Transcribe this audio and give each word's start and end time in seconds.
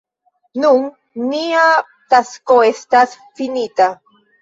Nun 0.63 0.87
nia 1.33 1.67
tasko 2.17 2.61
estas 2.73 3.17
finita. 3.41 3.95